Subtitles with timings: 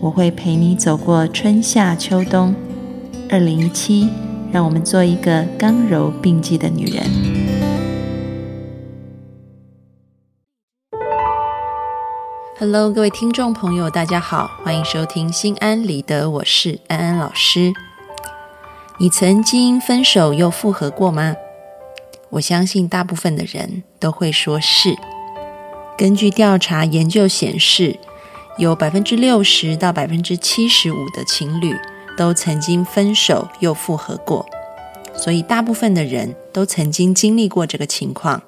[0.00, 2.54] 我会陪你走过春夏秋冬。
[3.28, 4.08] 二零一七，
[4.52, 7.02] 让我们做一个刚柔并济的女人。
[12.60, 17.72] Hello，各位听众朋友，大家好，欢迎收听《心安理得》，我是安安老师。
[19.00, 21.34] 你曾经分手又复合过吗？
[22.30, 24.96] 我相信大部分的人都会说是。
[25.96, 27.98] 根据调查研究显示，
[28.58, 31.76] 有百分之六十到百分之七十五的情侣
[32.16, 34.44] 都曾经分手又复合过，
[35.14, 38.42] 所以大部分的人都曾经经历过这个情况。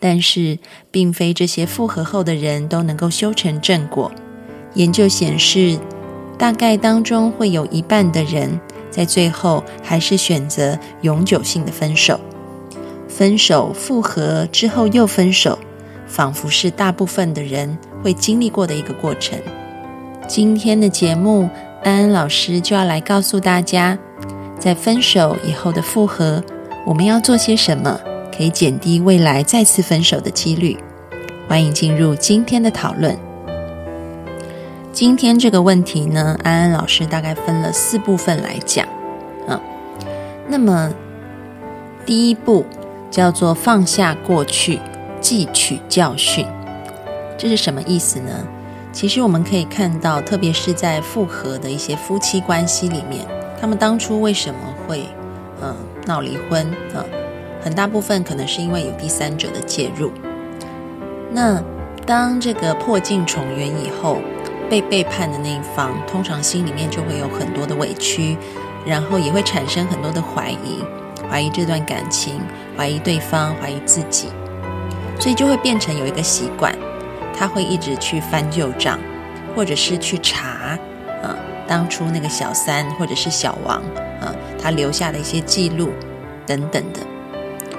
[0.00, 0.58] 但是，
[0.90, 4.10] 并非这些复合后的人都能够修成正果。
[4.74, 5.78] 研究显示，
[6.36, 12.18] 大概当中会有一半的人在最后还是选择永久性的分手。
[13.08, 15.56] 分手、复合之后又分手，
[16.08, 19.36] 仿佛是大部分的人会经历过的一个过程。
[20.28, 21.50] 今天的节目，
[21.82, 23.98] 安安老师就要来告诉大家，
[24.60, 26.40] 在分手以后的复合，
[26.84, 27.98] 我们要做些什么，
[28.32, 30.78] 可以减低未来再次分手的几率。
[31.48, 33.18] 欢迎进入今天的讨论。
[34.92, 38.86] 今天这个问题呢，安安老师大概分了四部分来讲。
[39.48, 39.60] 嗯，
[40.46, 40.94] 那么
[42.06, 42.64] 第一步。
[43.08, 44.78] 叫做放下过去，
[45.22, 46.44] 汲取教训，
[47.38, 48.30] 这是什么意思呢？
[48.92, 53.26] 其实我们可以看到，特别是在复合的一些夫妻关系里面，
[53.60, 55.04] 他们当初为什么会
[55.60, 55.74] 嗯
[56.06, 57.04] 闹离婚啊？
[57.62, 60.10] 很大部分可能是因为有第三者的介入。
[61.30, 61.62] 那
[62.06, 64.18] 当这个破镜重圆以后，
[64.70, 68.38] 被背叛的那一方，通常心里面就会有很多的委屈，
[68.86, 70.82] 然后也会产生很多的怀疑。
[71.28, 72.40] 怀疑这段感情，
[72.76, 74.28] 怀疑对方，怀疑自己，
[75.18, 76.72] 所以就会变成有一个习惯，
[77.36, 78.98] 他会一直去翻旧账，
[79.54, 80.78] 或者是去查，
[81.22, 81.36] 啊，
[81.66, 83.76] 当初那个小三或者是小王，
[84.20, 85.90] 啊，他留下的一些记录
[86.46, 87.00] 等等的。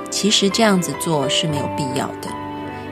[0.09, 2.29] 其实这样子做是没有必要的，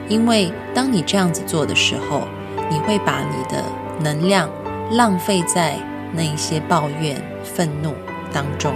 [0.08, 2.22] 因为当你这样子做的时候，
[2.68, 3.64] 你会把你的
[4.00, 4.50] 能量
[4.90, 5.76] 浪费在
[6.12, 7.94] 那一些抱怨、愤怒
[8.32, 8.74] 当中。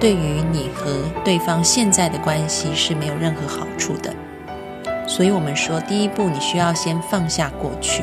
[0.00, 4.12] 对于你和对方现在的关系是没有任何好处的，
[5.14, 8.02] 所以我们说，第一步你需要先放下过去，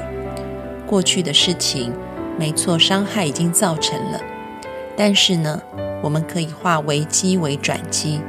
[0.86, 1.92] 过去的事情，
[2.38, 4.22] 没错，伤害已经造成了，
[4.96, 5.60] 但是呢，
[6.04, 8.22] 我们可以化危机为转机。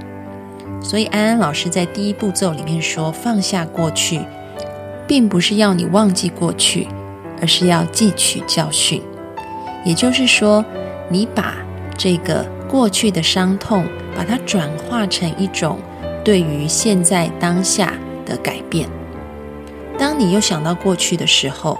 [0.82, 4.22] 所以安安老师在第一步骤里面说，放下过去，
[5.06, 6.88] 并不是要你忘记过去，
[7.42, 9.02] 而是要汲取教训，
[9.84, 10.64] 也就是说，
[11.10, 11.54] 你把
[11.98, 12.46] 这个。
[12.66, 15.80] 过去的伤痛，把它转化成一种
[16.24, 17.92] 对于现在当下
[18.30, 18.88] 的改变。
[19.98, 21.76] 当你又想到过去的时候，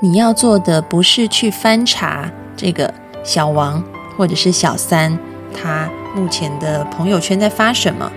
[0.00, 2.92] 你要做的不是去翻查这个
[3.22, 3.84] 小王
[4.16, 5.16] 或者是小三
[5.54, 8.10] 他目前的朋友圈在发什么，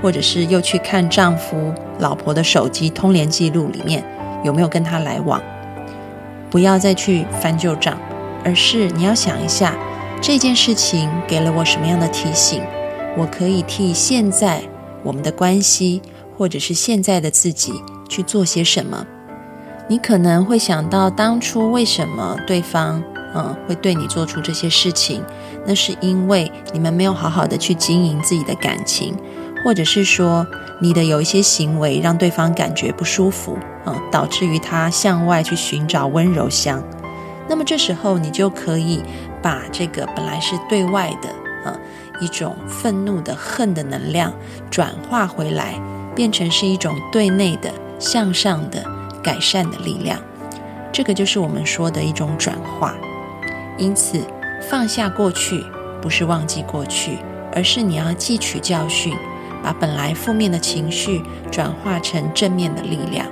[0.00, 4.04] 或者是又去看丈夫、老婆的手机通联记录里面
[4.44, 5.42] 有没有跟他来往。
[6.50, 7.98] 不要再去翻旧账，
[8.44, 9.74] 而是你要想一下。
[10.20, 12.62] 这件事情给了我什么样的提醒？
[13.16, 14.62] 我可以替现在
[15.02, 16.00] 我们的关系，
[16.36, 17.72] 或者是现在的自己
[18.08, 19.06] 去做些什么？
[19.88, 23.02] 你可能会想到当初为什么对方
[23.34, 25.22] 嗯会对你做出这些事情？
[25.66, 29.14] 那是因为你们没有好好的去经营自己的感情，
[29.64, 30.46] 或者是说
[30.80, 36.82] 你的有一些行为让对方感觉不舒服，嗯，导致于他向外去寻找温柔乡。
[37.46, 39.02] 那么这时候，你就可以
[39.42, 41.28] 把这个本来是对外的
[41.70, 41.78] 啊
[42.20, 44.32] 一种愤怒的恨的能量
[44.70, 45.78] 转化回来，
[46.14, 48.84] 变成是一种对内的向上的
[49.22, 50.18] 改善的力量。
[50.92, 52.94] 这个就是我们说的一种转化。
[53.76, 54.20] 因此，
[54.70, 55.64] 放下过去
[56.00, 57.18] 不是忘记过去，
[57.52, 59.16] 而是你要汲取教训，
[59.62, 63.26] 把本来负面的情绪转化成正面的力量。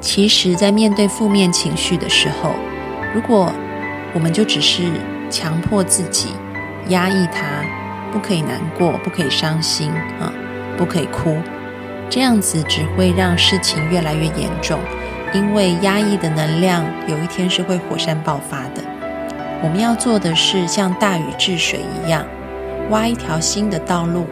[0.00, 2.52] 其实，在面对负面情绪的时候，
[3.14, 3.50] 如果
[4.12, 4.82] 我们就只是
[5.30, 6.28] 强迫自己
[6.88, 7.64] 压抑它，
[8.12, 9.90] 不可以难过，不可以伤心
[10.20, 10.32] 啊，
[10.76, 11.36] 不可以哭，
[12.10, 14.78] 这样子只会让事情越来越严重。
[15.32, 18.82] 因为压抑的能量有一天是会火山爆发的。
[19.62, 22.26] 我们要做的是像大禹治水一样，
[22.88, 24.26] 挖一条新的道路，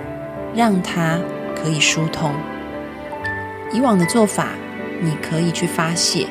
[0.57, 1.17] 让它
[1.55, 2.33] 可以疏通。
[3.73, 4.49] 以往的做法，
[5.01, 6.27] 你可以去发泄，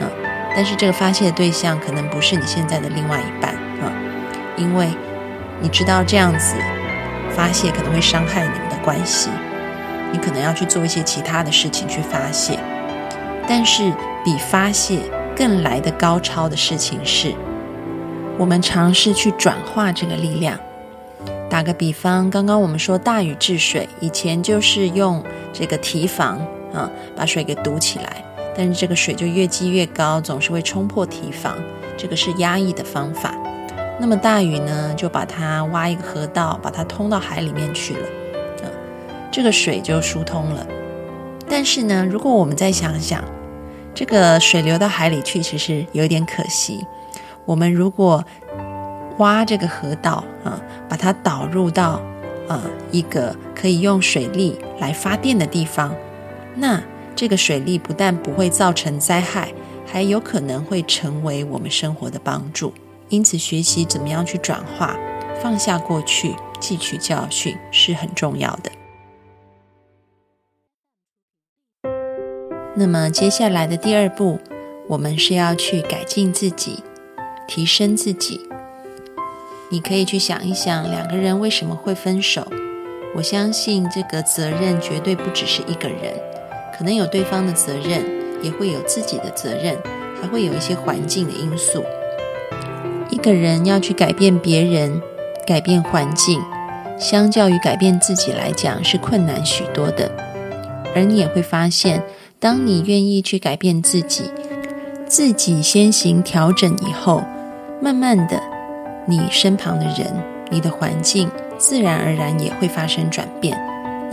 [0.00, 0.10] 嗯，
[0.54, 3.90] 但是这个发泄的对象可能不是你现在的另外一半，啊，
[4.56, 4.88] 因为
[5.62, 6.56] 你知道这样子
[7.30, 9.30] 发泄可能会伤害你们的关系，
[10.16, 12.58] 你可能要去做一些其他的事情去发泄。
[13.46, 13.92] 但是
[14.24, 14.98] 比发泄
[15.36, 17.34] 更来的高超的事情是，
[18.38, 20.58] 我们尝试去转化这个力量。
[21.50, 25.22] 打个比方，刚刚我们说大禹治水，以前就是用
[25.52, 26.40] 这个堤防。
[26.74, 28.22] 啊，把水给堵起来，
[28.54, 31.56] 但是这个水就越积越高，总是会冲破堤防，
[31.96, 33.34] 这个是压抑的方法。
[33.98, 38.06] 那么大禹呢，就把它挖一个河道，把它通到海里面去了，
[39.30, 40.66] 这个水就疏通了。
[41.48, 43.22] 但是呢，如果我们再想想，
[43.94, 46.84] 这个水流到海里去，其实有点可惜。
[47.44, 48.24] 我们如果
[49.18, 52.00] 挖这个河道啊，把它导入到
[52.48, 55.94] 呃一个可以用水力来发电的地方。
[56.56, 56.82] 那
[57.14, 59.52] 这个水利不但不会造成灾害，
[59.86, 62.74] 还有可能会成为我们生活的帮助。
[63.08, 64.96] 因此，学习怎么样去转化、
[65.40, 68.70] 放下过去、汲取教训是很重要的。
[72.78, 74.38] 那么，接下来的第二步，
[74.86, 76.84] 我们是要去改进自己、
[77.48, 78.46] 提升自己。
[79.70, 82.46] 你可以去想一想，两个人为什么会分手？
[83.14, 86.12] 我相信这个责任绝对不只是一个人。
[86.76, 88.04] 可能有对方的责任，
[88.42, 89.74] 也会有自己的责任，
[90.20, 91.82] 还会有一些环境的因素。
[93.08, 95.00] 一个人要去改变别人、
[95.46, 96.42] 改变环境，
[96.98, 100.12] 相较于改变自己来讲是困难许多的。
[100.94, 102.02] 而你也会发现，
[102.38, 104.30] 当你愿意去改变自己，
[105.06, 107.22] 自己先行调整以后，
[107.80, 108.38] 慢慢的，
[109.06, 110.06] 你身旁的人、
[110.50, 113.58] 你的环境，自然而然也会发生转变。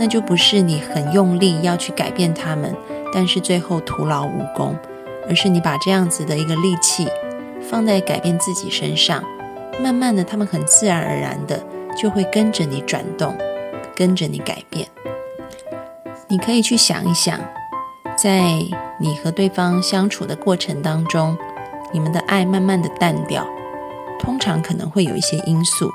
[0.00, 2.74] 那就不是你很用力要去改变他们，
[3.12, 4.74] 但是最后徒劳无功，
[5.28, 7.06] 而是你把这样子的一个力气
[7.60, 9.22] 放在改变自己身上，
[9.78, 11.62] 慢慢的，他们很自然而然的
[12.00, 13.36] 就会跟着你转动，
[13.94, 14.88] 跟着你改变。
[16.26, 17.38] 你可以去想一想，
[18.16, 18.42] 在
[18.98, 21.36] 你和对方相处的过程当中，
[21.92, 23.46] 你们的爱慢慢的淡掉，
[24.18, 25.90] 通常可能会有一些因素。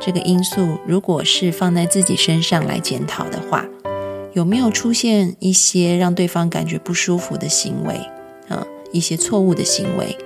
[0.00, 3.64] 这个因素，如果是放在自己身上来检讨的话，
[4.32, 7.94] 有没有出现一些让对方感觉不舒服的行为
[8.48, 8.64] 啊？
[8.92, 10.16] 一些错误的行为，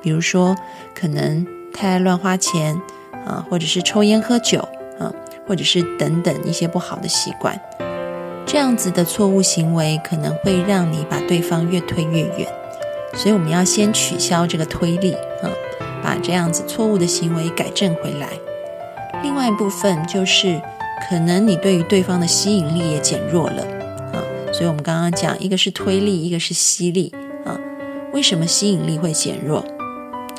[0.00, 0.56] 比如说
[0.94, 2.80] 可能太爱乱花钱
[3.26, 4.66] 啊，或者是抽烟喝酒
[4.98, 5.12] 啊，
[5.46, 7.60] 或者是等等一些不好的习惯，
[8.50, 12.48] 这样子的错误行为可能会让你把对方越推越远。
[13.12, 15.12] 所以我们要先取消这个推力
[15.42, 15.52] 啊，
[16.02, 18.26] 把这样子错误的行为改正回来。
[19.22, 20.58] 另外一部分就是，
[21.06, 23.62] 可能你对于对方的吸引力也减弱了
[24.14, 27.12] 啊，所以我们刚刚讲，一个是推力，一个是吸力
[27.44, 27.60] 啊。
[28.14, 29.62] 为什么吸引力会减弱？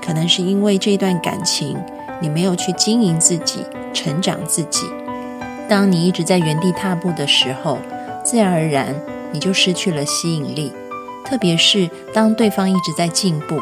[0.03, 1.77] 可能是因为这段感情
[2.19, 3.59] 你没有去经营自己、
[3.93, 4.87] 成长自己。
[5.67, 7.77] 当你一直在原地踏步的时候，
[8.29, 8.93] 自然而然
[9.31, 10.71] 你就失去了吸引力。
[11.25, 13.59] 特别是当对方一直在进步，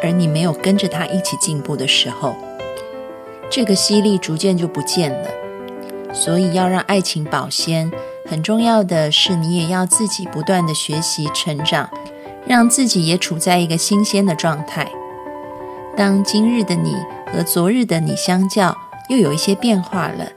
[0.00, 2.36] 而你没有跟着他一起进步的时候。
[3.50, 5.28] 这个吸力逐渐就不见了，
[6.12, 7.90] 所以要让爱情保鲜，
[8.24, 11.90] 很重要的是你也要自己不断的学习成长，
[12.46, 14.88] 让自己也处在一个新鲜的状态。
[15.96, 16.94] 当今日的你
[17.32, 18.76] 和昨日的你相较，
[19.08, 20.28] 又有一些变化了，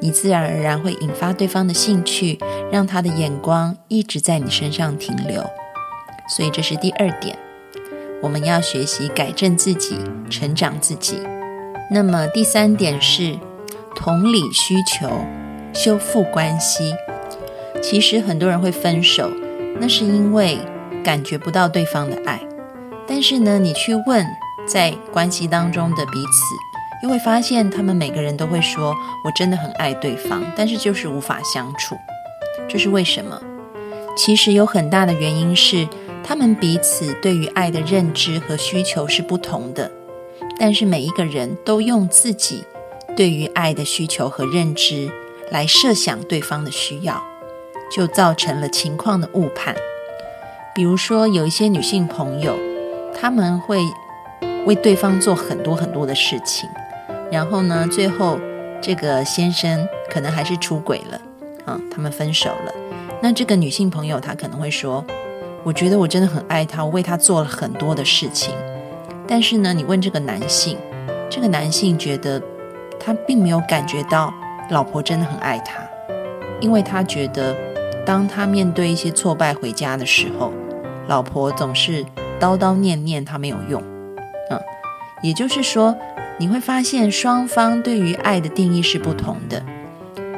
[0.00, 2.38] 你自然而然会引发对方的兴趣，
[2.72, 5.44] 让他的眼光一直在你身上停留。
[6.28, 7.36] 所以这是第二点，
[8.22, 9.96] 我们要学习改正自己，
[10.30, 11.20] 成长自己。
[11.90, 13.36] 那么第三点是
[13.96, 15.08] 同理需求，
[15.72, 16.94] 修复关系。
[17.82, 19.28] 其实很多人会分手，
[19.80, 20.58] 那是因为
[21.02, 22.40] 感觉不到对方的爱。
[23.08, 24.24] 但是呢，你去问
[24.68, 26.69] 在关系当中的彼此，
[27.02, 31.96] 又会发现他们每个人都会说：“我真的很爱对方，但是就是无法相处。”
[32.68, 33.40] 这是为什么？
[34.16, 35.88] 其实有很大的原因是
[36.22, 39.90] 他们彼此对于爱的认知和需求是不同的。
[40.58, 42.64] 但是每一个人都用自己
[43.16, 45.10] 对于爱的需求和认知
[45.50, 47.22] 来设想对方的需要，
[47.90, 49.74] 就造成了情况的误判。
[50.74, 52.58] 比如说，有一些女性朋友，
[53.18, 53.80] 他们会
[54.66, 56.68] 为对方做很多很多的事情，
[57.30, 58.38] 然后呢，最后
[58.80, 61.20] 这个先生可能还是出轨了，
[61.64, 62.74] 啊，他们分手了。
[63.22, 65.04] 那这个女性朋友她可能会说
[65.62, 68.54] ：“我觉得我真的很爱他，我为他做了很多的事情。”
[69.28, 70.76] 但是呢，你问这个男性，
[71.28, 72.42] 这个男性觉得
[72.98, 74.32] 他并没有感觉到
[74.70, 75.82] 老婆真的很爱他，
[76.60, 77.54] 因为他觉得
[78.04, 80.52] 当他面对一些挫败回家的时候，
[81.06, 82.04] 老婆总是
[82.40, 83.80] 叨叨念念他没有用。
[84.50, 84.58] 嗯，
[85.22, 85.94] 也就是说，
[86.40, 89.62] 你会发现双方对于爱的定义是不同的。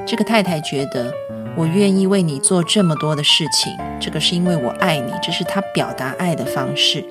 [0.05, 1.15] 这个太太觉得
[1.57, 7.05] 我愿意为你做这么多的事情，这个是因为我爱你，这是她表达爱的方式。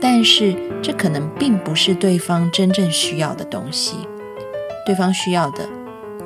[0.00, 4.08] 但是这可能并不是对方真正需要的东西。
[4.84, 5.68] 对方需要的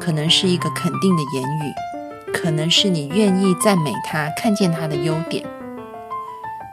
[0.00, 5.44] 可能是一个肯定的言语，可能是你愿意赞美他，看见他的优点。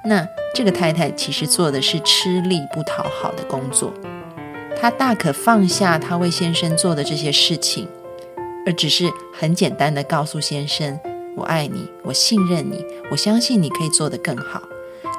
[0.06, 3.94] 那这个太太其实做的是吃力不讨好的工作，
[4.80, 7.88] 她大可放下她为先生做的这些事情。
[8.66, 11.00] 而只是很简单的告诉先生
[11.38, 14.62] ：“我爱你，我信任你，我相信你可以做得更好。”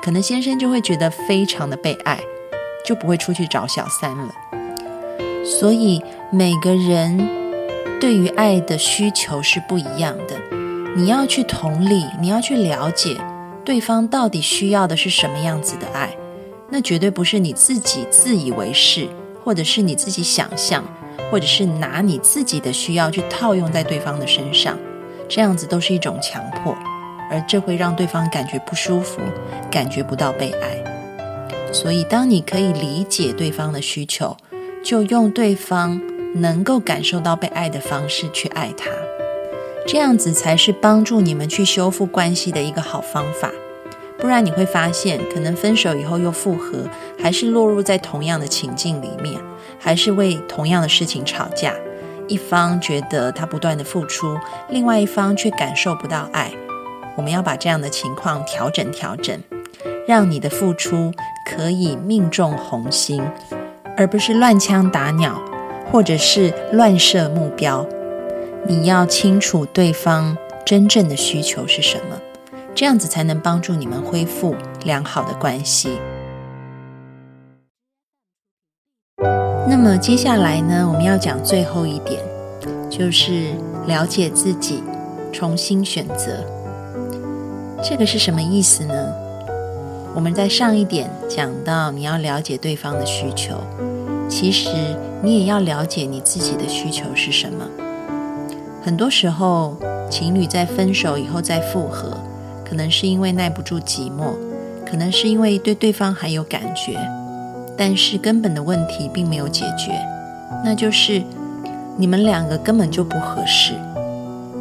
[0.04, 2.20] 可能先生就会觉得非常的被爱，
[2.84, 4.34] 就不会出去找小三了。
[5.44, 7.18] 所以每个人
[7.98, 10.36] 对于爱的需求是不一样的。
[10.94, 13.16] 你要去同理，你要去了解
[13.64, 16.14] 对方到底需要的是什么样子的爱。
[16.68, 19.08] 那绝对不是你自己自以为是，
[19.48, 20.84] 或者是你自己想象。
[21.30, 24.78] 或者是拿你自己的需要去套用在对方的身上，
[25.28, 26.74] 这样子都是一种强迫，
[27.30, 29.20] 而这会让对方感觉不舒服，
[29.70, 30.82] 感觉不到被爱。
[31.70, 34.34] 所以，当你可以理解对方的需求，
[34.82, 36.00] 就用对方
[36.34, 38.88] 能够感受到被爱的方式去爱他，
[39.86, 43.50] 这样子才是帮助你们去修复关系的一个好方法。
[44.18, 49.40] 不然你会发现，可能分手以后又复合，还是落入在同样的情境里面，
[49.78, 51.72] 还是为同样的事情吵架。
[52.26, 54.36] 一方觉得他不断的付出，
[54.68, 56.50] 另外一方却感受不到爱。
[57.16, 59.40] 我们要把这样的情况调整调整，
[60.06, 61.12] 让你的付出
[61.46, 63.22] 可以命中红心，
[63.96, 65.40] 而不是乱枪打鸟，
[65.90, 67.86] 或者是乱设目标。
[68.66, 72.20] 你要清楚对方真正的需求是什么。
[72.78, 74.54] 这样子才能帮助你们恢复
[74.84, 75.98] 良好的关系。
[79.68, 82.22] 那么接下来呢，我们要讲最后一点，
[82.88, 83.52] 就是
[83.88, 84.80] 了解自己，
[85.32, 86.44] 重新选择。
[87.82, 89.12] 这个是什么意思呢？
[90.14, 93.56] 我们在上一点讲到，你要了解对方的需求，
[94.28, 94.70] 其实
[95.20, 97.66] 你也要了解你自己的需求是什么。
[98.80, 99.76] 很多时候，
[100.08, 102.16] 情侣在分手以后再复合。
[102.68, 104.34] 可能是因为耐不住寂寞，
[104.84, 106.98] 可能是因为对对方还有感觉，
[107.76, 109.92] 但是根本的问题并没有解决，
[110.64, 111.22] 那就是
[111.96, 113.72] 你们两个根本就不合适。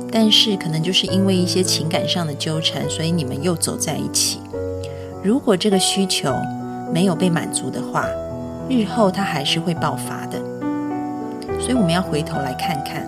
[0.10, 4.40] 但是可能就是因为一些情感上的纠缠，所以你们又走在一起。
[5.22, 6.34] 如果这个需求
[6.94, 8.08] 没有被满足的话，
[8.70, 10.40] 日后它还是会爆发的。
[11.60, 13.06] 所以我们要回头来看看，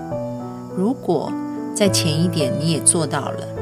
[0.75, 1.31] 如果
[1.73, 3.58] 在前一点你也做到了。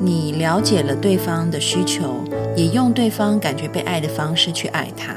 [0.00, 2.22] 你了解了对方的需求，
[2.54, 5.12] 也用对方感觉被爱的方式去爱他，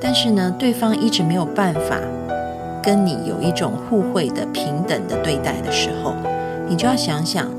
[0.00, 2.00] 但是呢，对方一直没有办法
[2.82, 6.14] 跟你有一种互惠的平等的对待的时候，
[6.66, 7.50] 你就要想想，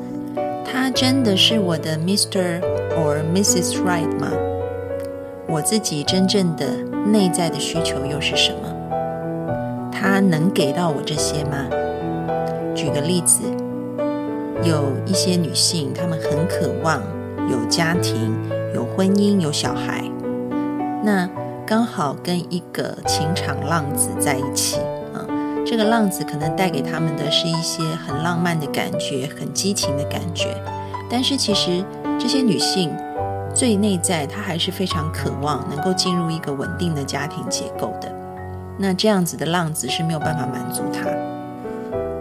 [0.65, 2.60] 他真的是我的 Mr.
[2.98, 3.77] or Mrs.
[3.86, 4.31] Right 吗？
[5.48, 6.65] 我自己真正的
[7.05, 9.89] 内在的需求又是什么？
[9.91, 11.67] 他能给到我这些吗？
[12.75, 13.41] 举个例子。
[14.64, 17.02] 有一些女性，她们很渴望
[17.50, 18.34] 有家庭、
[18.74, 20.04] 有婚姻、有小孩。
[21.04, 21.30] 那
[21.66, 24.78] 刚好跟一个情场浪子在一起
[25.14, 25.26] 啊，
[25.66, 30.56] 这个浪子可能带给他们的是一些很浪漫的感觉、很激情的感觉。
[31.10, 31.84] 但是其实
[32.20, 32.92] 这些女性
[33.54, 38.12] 最内在，她还是非常渴望能够进入一个稳定的家庭结构的。
[38.78, 41.08] 那这样子的浪子是没有办法满足她。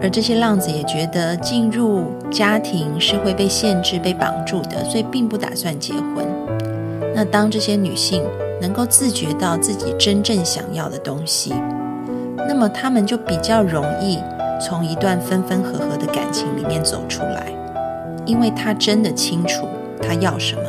[0.04, 6.26] 而这些浪子也觉得进入家庭是会被限制、被绑住的，所以并不打算结婚。
[7.14, 8.22] 那当这些女性
[8.60, 11.54] 能够自觉到自己真正想要的东西，
[12.36, 14.18] 那么她们就比较容易
[14.60, 17.50] 从一段分分合合的感情里面走出来，
[18.26, 19.66] 因为她真的清楚
[20.02, 20.62] 她要什么，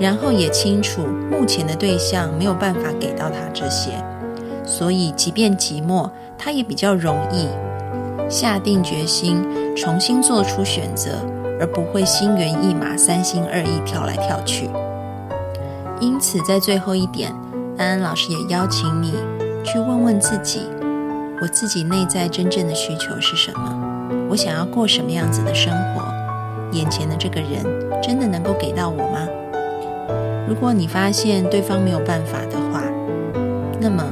[0.00, 3.92] 然后也清楚目前的对象没有办法给到她这些，
[4.64, 7.46] 所以即便寂寞，她也比较容易。
[8.28, 9.42] 下定决心，
[9.74, 11.12] 重新做出选择，
[11.58, 14.68] 而不会心猿意马、三心二意跳来跳去。
[16.00, 17.32] 因此，在最后一点，
[17.76, 19.14] 安安老师也邀请你
[19.64, 20.68] 去问问自己：
[21.40, 23.74] 我自己内在真正的需求是什么？
[24.30, 26.02] 我想要过什么样子的生活？
[26.72, 27.64] 眼前的这个人
[28.02, 29.26] 真的能够给到我吗？
[30.46, 32.82] 如果你发现对方没有办法的话，
[33.80, 34.04] 那么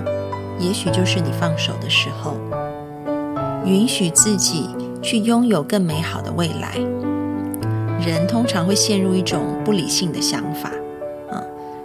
[0.58, 2.35] 也许就是你放手的时候，
[3.66, 4.70] 允许自己
[5.02, 6.78] 去拥有更美好的未来。
[8.06, 10.70] 人通常会陷入一种不理性的想法，
[11.30, 11.42] 啊，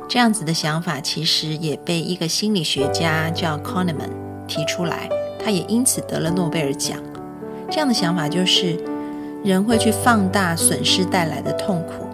[0.08, 4.12] 这样子的想法其实也被一个心理学家叫 Kahneman
[4.48, 5.10] 提出来，
[5.44, 7.00] 他也因此得了诺贝尔奖。
[7.70, 8.78] 这样的想法就是，
[9.44, 12.06] 人会去放大损失带来的痛苦，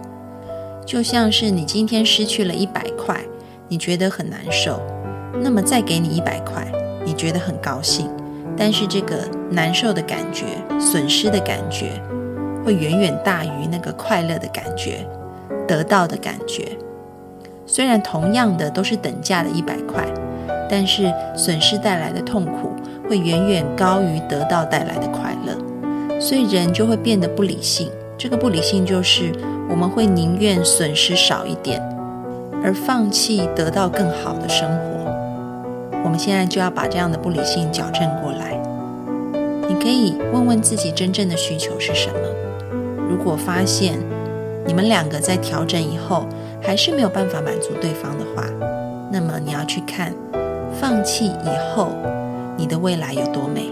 [0.86, 3.20] 就像是你今天失去了一百块，
[3.68, 4.80] 你觉得很难受，
[5.42, 6.72] 那么再给你一百块，
[7.04, 8.08] 你觉得很高兴，
[8.58, 9.16] 但是这个
[9.50, 10.44] 难受的感觉、
[10.80, 11.92] 损失的感觉。
[12.64, 15.06] 会远远大于那个快乐的感觉，
[15.66, 16.68] 得到的感觉。
[17.64, 20.04] 虽然同样的都是等价的一百块，
[20.68, 22.72] 但是损失带来的痛苦
[23.08, 27.90] 会远远高于得到带来的快乐，所以人就会变得不理性。
[28.18, 29.32] 这个不理性就是
[29.70, 31.80] 我们会宁愿损失少一点，
[32.62, 34.87] 而放弃得到更好的生活。
[36.04, 38.58] 我们现在就要把这样的不理性矫正过来。
[39.68, 42.18] 你可以问问自己真正的需求是什么。
[43.08, 43.98] 如果发现
[44.66, 46.26] 你们两个在调整以后
[46.62, 48.44] 还是没有办法满足对方的话，
[49.10, 50.14] 那么你要去看
[50.80, 51.92] 放弃以后
[52.56, 53.70] 你的未来有多美，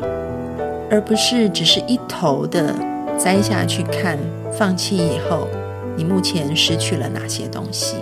[0.91, 2.75] 而不是只是一头的
[3.19, 4.19] 栽下去看
[4.53, 5.49] 放弃以后
[5.97, 7.97] 你目前失去了哪些东西。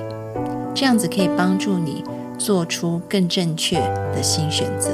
[0.74, 2.04] 这样子可以帮助你
[2.38, 3.78] 做出更正确
[4.14, 4.90] 的新选择。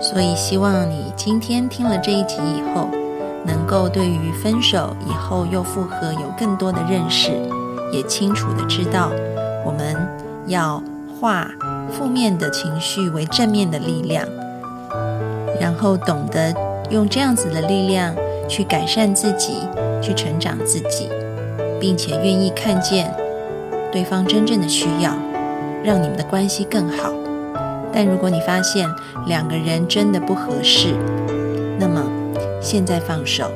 [0.00, 2.88] 所以希望你今天听了这一集以后。
[3.46, 7.30] 能够对于分手以后又复合有更多的认识，
[7.92, 9.12] 也清楚的知道
[9.64, 9.96] 我们
[10.48, 10.82] 要
[11.20, 11.48] 化
[11.88, 14.26] 负面的情绪为正面的力量，
[15.60, 16.52] 然后懂得
[16.90, 18.12] 用这样子的力量
[18.48, 19.58] 去改善自己，
[20.02, 21.08] 去成长自己，
[21.78, 23.14] 并且愿意看见
[23.92, 25.12] 对方真正的需要，
[25.86, 27.12] 让你们的关系更好。
[27.92, 28.86] 但如果你发现
[29.26, 30.88] 两个人真的不合适，
[31.78, 32.02] 那么。
[32.58, 33.48] 现在放手，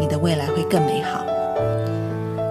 [0.00, 1.24] 你的未来会更美好。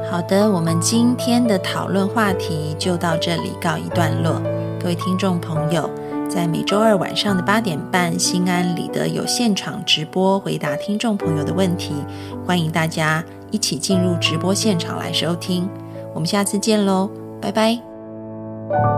[0.10, 4.42] 好的，我们今天的讨论话题就到这里告一段落。
[4.80, 5.90] 各位听众朋友，
[6.30, 11.96] 在每周二晚上的八点半，心安理得有现场直播回答听众朋友的问题，
[12.46, 15.68] 欢迎大家一起进入直播现场来收听。
[16.14, 17.10] 我们下次见喽，
[17.42, 18.95] 拜拜。